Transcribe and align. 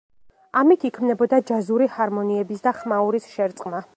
ამით 0.61 0.85
იქმნებოდა 0.89 1.39
ჯაზური 1.51 1.89
ჰარმონიების 1.97 2.67
და 2.69 2.75
ხმაურის 2.81 3.31
შერწყმა. 3.37 3.87